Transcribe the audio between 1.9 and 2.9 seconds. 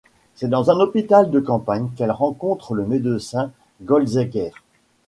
qu'elle rencontre le